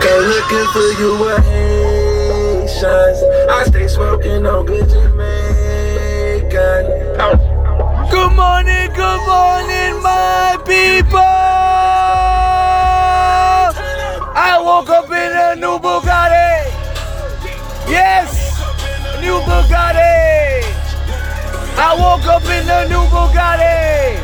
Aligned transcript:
Go 0.00 0.14
looking 0.20 0.66
for 0.72 0.88
you 1.00 1.10
with 1.20 1.44
Haitians. 1.44 3.18
I 3.50 3.64
stay 3.66 3.86
smoking 3.88 4.46
on 4.46 4.64
good 4.66 4.88
Jamaican. 4.88 5.22
Good 8.10 8.32
morning, 8.34 8.90
good 8.94 9.20
morning, 9.26 10.02
my 10.02 10.56
people. 10.66 11.18
I 14.34 14.58
woke 14.64 14.88
up 14.90 15.06
in 15.10 15.32
a 15.32 15.54
new 15.56 15.78
Bugatti. 15.78 16.70
Yes, 17.88 18.58
new 19.20 19.40
Bugatti. 19.40 20.64
I 21.76 21.94
woke 21.98 22.26
up 22.26 22.44
in 22.44 22.68
a 22.68 22.88
new 22.88 23.04
Bugatti. 23.12 24.20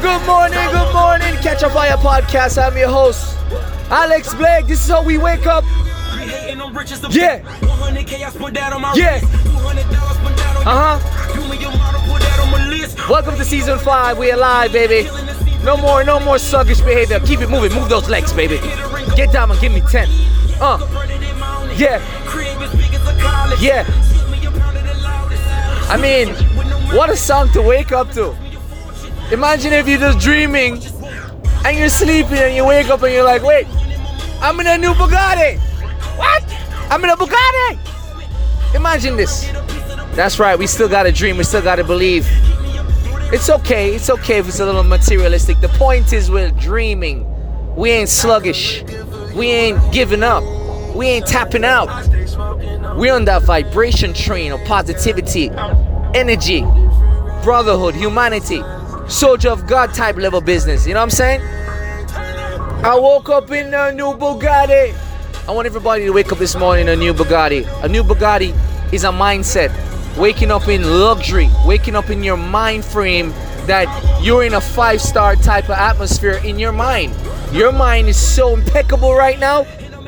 Good 0.00 0.26
morning, 0.26 0.70
good 0.70 0.92
morning. 0.94 1.34
Catch 1.42 1.62
up 1.64 1.72
Fire 1.72 1.96
Podcast. 1.96 2.56
I'm 2.62 2.76
your 2.76 2.88
host, 2.88 3.36
Alex 3.92 4.32
Blake. 4.34 4.66
This 4.66 4.82
is 4.82 4.90
how 4.90 5.02
we 5.02 5.18
wake 5.18 5.46
up. 5.46 5.64
Yeah. 7.10 7.42
Yeah. 8.96 9.20
Uh 10.64 10.96
huh. 10.96 10.98
Welcome 13.10 13.36
to 13.36 13.44
season 13.44 13.78
five. 13.78 14.16
We 14.16 14.30
alive, 14.30 14.72
baby. 14.72 15.10
No 15.62 15.76
more, 15.76 16.02
no 16.04 16.18
more 16.18 16.38
sluggish 16.38 16.80
behavior. 16.80 17.20
Keep 17.20 17.40
it 17.42 17.50
moving. 17.50 17.74
Move 17.74 17.90
those 17.90 18.08
legs, 18.08 18.32
baby. 18.32 18.56
Get 19.14 19.30
down 19.30 19.50
and 19.50 19.60
give 19.60 19.72
me 19.72 19.82
ten. 19.82 20.08
Uh. 20.58 20.78
Yeah. 21.76 22.00
Yeah. 23.60 23.84
I 25.90 25.98
mean, 26.00 26.28
what 26.96 27.10
a 27.10 27.16
song 27.16 27.50
to 27.50 27.60
wake 27.60 27.92
up 27.92 28.10
to. 28.12 28.34
Imagine 29.30 29.74
if 29.74 29.86
you're 29.86 29.98
just 29.98 30.18
dreaming 30.18 30.80
and 31.64 31.76
you're 31.78 31.90
sleeping 31.90 32.38
and 32.38 32.54
you 32.56 32.64
wake 32.64 32.88
up 32.88 33.02
and 33.02 33.12
you're 33.12 33.24
like, 33.24 33.42
wait, 33.42 33.66
I'm 34.42 34.58
in 34.58 34.66
a 34.66 34.76
new 34.76 34.92
Bugatti. 34.94 35.60
What? 36.18 36.42
I'm 36.90 37.04
in 37.04 37.10
a 37.10 37.16
Bugatti. 37.16 38.74
Imagine 38.74 39.16
this. 39.16 39.46
That's 40.16 40.40
right, 40.40 40.58
we 40.58 40.66
still 40.66 40.88
gotta 40.88 41.12
dream, 41.12 41.36
we 41.36 41.44
still 41.44 41.62
gotta 41.62 41.84
believe. 41.84 42.26
It's 43.32 43.48
okay, 43.48 43.94
it's 43.94 44.10
okay 44.10 44.38
if 44.38 44.48
it's 44.48 44.58
a 44.58 44.66
little 44.66 44.82
materialistic. 44.82 45.60
The 45.60 45.68
point 45.68 46.12
is, 46.12 46.28
we're 46.28 46.50
dreaming. 46.50 47.24
We 47.76 47.92
ain't 47.92 48.08
sluggish. 48.08 48.82
We 49.32 49.46
ain't 49.46 49.92
giving 49.92 50.24
up. 50.24 50.42
We 50.94 51.06
ain't 51.06 51.26
tapping 51.26 51.64
out. 51.64 51.86
We're 52.96 53.14
on 53.14 53.24
that 53.26 53.44
vibration 53.44 54.12
train 54.12 54.50
of 54.50 54.60
positivity, 54.64 55.50
energy, 56.14 56.62
brotherhood, 57.44 57.94
humanity, 57.94 58.60
soldier 59.08 59.50
of 59.50 59.68
God 59.68 59.94
type 59.94 60.16
level 60.16 60.40
business. 60.40 60.84
You 60.84 60.94
know 60.94 61.00
what 61.00 61.04
I'm 61.04 61.10
saying? 61.10 61.40
I 62.84 62.98
woke 62.98 63.28
up 63.28 63.48
in 63.52 63.72
a 63.72 63.92
new 63.92 64.12
Bugatti. 64.12 64.92
I 65.46 65.52
want 65.52 65.66
everybody 65.66 66.04
to 66.04 66.10
wake 66.10 66.32
up 66.32 66.38
this 66.38 66.56
morning 66.56 66.88
in 66.88 66.94
a 66.94 66.96
new 66.96 67.14
Bugatti. 67.14 67.64
A 67.84 67.88
new 67.88 68.02
Bugatti 68.02 68.52
is 68.92 69.04
a 69.04 69.10
mindset. 69.10 69.70
Waking 70.18 70.50
up 70.50 70.66
in 70.66 70.82
luxury, 70.82 71.48
waking 71.64 71.94
up 71.94 72.10
in 72.10 72.24
your 72.24 72.36
mind 72.36 72.84
frame 72.84 73.30
that 73.66 73.86
you're 74.20 74.42
in 74.42 74.54
a 74.54 74.60
five 74.60 75.00
star 75.00 75.36
type 75.36 75.66
of 75.66 75.76
atmosphere 75.76 76.40
in 76.44 76.58
your 76.58 76.72
mind. 76.72 77.14
Your 77.52 77.70
mind 77.70 78.08
is 78.08 78.16
so 78.16 78.52
impeccable 78.52 79.14
right 79.14 79.38
now. 79.38 79.64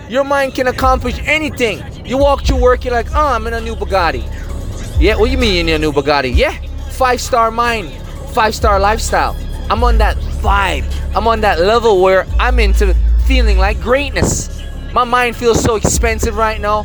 Your 0.09 0.25
mind 0.25 0.57
can 0.57 0.67
accomplish 0.67 1.17
anything. 1.27 1.81
You 2.05 2.19
walk 2.19 2.43
to 2.43 2.57
work, 2.57 2.85
you're 2.85 2.93
like, 2.93 3.07
oh, 3.13 3.35
I'm 3.35 3.47
in 3.47 3.55
a 3.55 3.61
new 3.61 3.77
Bugatti. 3.77 4.25
Yeah, 5.01 5.15
what 5.15 5.27
do 5.27 5.31
you 5.31 5.39
mean 5.39 5.69
you're 5.69 5.77
in 5.77 5.81
a 5.81 5.87
new 5.87 5.93
Bugatti? 5.93 6.35
Yeah, 6.35 6.59
five 6.91 7.21
star 7.21 7.53
mind, 7.53 7.93
five 8.35 8.53
star 8.53 8.81
lifestyle. 8.81 9.37
I'm 9.71 9.85
on 9.85 9.97
that 9.99 10.17
vibe. 10.45 10.85
I'm 11.17 11.27
on 11.27 11.41
that 11.41 11.59
level 11.59 12.03
where 12.03 12.27
I'm 12.39 12.59
into 12.59 12.95
feeling 13.27 13.57
like 13.57 13.81
greatness. 13.81 14.63
My 14.93 15.05
mind 15.05 15.37
feels 15.37 15.61
so 15.63 15.77
expensive 15.77 16.37
right 16.37 16.61
now. 16.61 16.83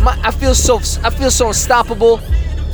My, 0.00 0.18
I 0.24 0.30
feel 0.30 0.54
so 0.54 0.76
I 1.04 1.10
feel 1.10 1.30
so 1.30 1.48
unstoppable. 1.48 2.20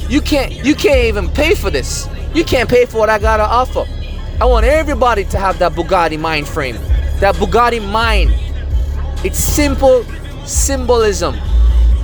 You 0.09 0.21
can't 0.21 0.53
you 0.65 0.75
can't 0.75 1.05
even 1.05 1.29
pay 1.29 1.55
for 1.55 1.71
this. 1.71 2.09
You 2.35 2.45
can't 2.45 2.71
pay 2.71 2.87
for 2.87 2.99
what 2.99 3.11
I 3.11 3.19
gotta 3.19 3.43
offer. 3.43 3.85
I 4.41 4.45
want 4.45 4.65
everybody 4.65 5.25
to 5.25 5.39
have 5.39 5.59
that 5.59 5.73
Bugatti 5.73 6.19
mind 6.19 6.47
frame. 6.47 6.77
That 7.19 7.35
Bugatti 7.35 7.85
mind. 7.91 8.33
It's 9.25 9.39
simple 9.39 10.05
symbolism. 10.47 11.35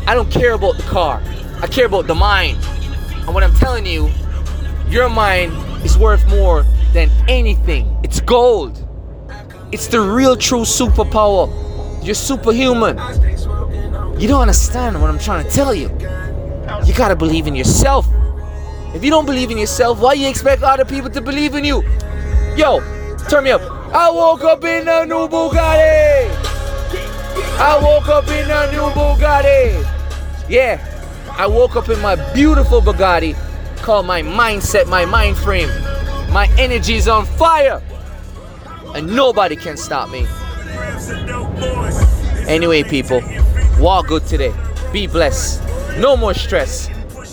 I 0.07 0.15
don't 0.15 0.31
care 0.31 0.55
about 0.55 0.77
the 0.77 0.83
car. 0.83 1.23
I 1.63 1.69
care 1.69 1.87
about 1.87 2.09
the 2.09 2.15
mind. 2.15 2.59
And 3.25 3.33
what 3.33 3.45
I'm 3.45 3.55
telling 3.55 3.87
you, 3.87 4.11
your 4.89 5.09
mind 5.09 5.53
is 5.85 5.97
worth 5.97 6.27
more 6.29 6.65
than 6.93 7.09
anything. 7.29 7.94
It's 8.05 8.21
gold. 8.21 8.87
It's 9.73 9.87
the 9.87 9.99
real 9.99 10.37
true 10.37 10.61
superpower. 10.61 11.49
You're 12.05 12.15
superhuman. 12.15 12.99
You 14.21 14.29
don't 14.29 14.43
understand 14.43 15.01
what 15.01 15.09
I'm 15.09 15.19
trying 15.19 15.43
to 15.43 15.51
tell 15.51 15.75
you. 15.75 15.89
You 16.85 16.93
gotta 16.95 17.17
believe 17.17 17.47
in 17.47 17.55
yourself. 17.55 18.07
If 18.95 19.03
you 19.03 19.09
don't 19.09 19.25
believe 19.25 19.51
in 19.51 19.57
yourself, 19.57 20.01
why 20.01 20.13
you 20.13 20.29
expect 20.29 20.63
other 20.63 20.85
people 20.85 21.09
to 21.09 21.23
believe 21.23 21.55
in 21.55 21.65
you? 21.65 21.83
Yo, 22.55 22.81
turn 23.31 23.45
me 23.45 23.53
up. 23.53 23.63
I 23.95 24.11
woke 24.11 24.45
up 24.45 24.63
in 24.65 24.87
a 24.87 25.07
new 25.07 25.27
Bugatti. 25.27 26.29
I 27.59 27.81
woke 27.83 28.09
up 28.09 28.29
in 28.29 28.51
a 28.51 28.71
new 28.71 28.87
Bugatti. 28.93 29.83
Yeah, 30.47 30.79
I 31.39 31.47
woke 31.47 31.75
up 31.75 31.89
in 31.89 31.99
my 32.03 32.17
beautiful 32.35 32.83
Bugatti 32.83 33.35
called 33.79 34.05
my 34.05 34.21
mindset, 34.21 34.89
my 34.89 35.07
mind 35.07 35.39
frame. 35.39 35.71
My 36.31 36.51
energy 36.59 36.97
is 36.97 37.09
on 37.09 37.25
fire. 37.25 37.81
And 38.95 39.09
nobody 39.15 39.57
can 39.57 39.77
stop 39.77 40.09
me. 40.09 40.27
Anyway, 42.47 42.85
people, 42.85 43.21
walk 43.79 44.07
good 44.07 44.27
today. 44.27 44.55
Be 44.93 45.07
blessed. 45.07 45.63
No 45.99 46.17
more 46.17 46.35
stress. 46.35 46.89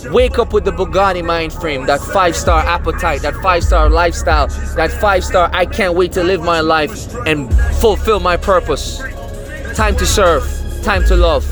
Wake 0.09 0.39
up 0.39 0.51
with 0.51 0.65
the 0.65 0.71
Bugatti 0.71 1.23
mind 1.23 1.53
frame, 1.53 1.85
that 1.85 1.99
five 1.99 2.35
star 2.35 2.61
appetite, 2.61 3.21
that 3.21 3.35
five 3.35 3.63
star 3.63 3.87
lifestyle, 3.87 4.47
that 4.75 4.91
five 4.91 5.23
star 5.23 5.49
I 5.53 5.67
can't 5.67 5.93
wait 5.93 6.11
to 6.13 6.23
live 6.23 6.41
my 6.41 6.59
life 6.59 7.13
and 7.27 7.53
fulfill 7.75 8.19
my 8.19 8.35
purpose. 8.35 8.97
Time 9.75 9.95
to 9.97 10.05
serve, 10.05 10.43
time 10.83 11.05
to 11.05 11.15
love. 11.15 11.45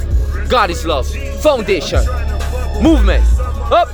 God 0.50 0.72
is 0.72 0.84
love. 0.86 1.08
Foundation, 1.42 2.04
movement, 2.82 3.24
up. 3.72 3.90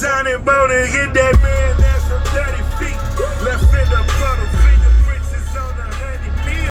Bone 0.00 0.70
and 0.70 0.88
hit 0.88 1.12
that 1.14 1.34
man. 1.42 1.67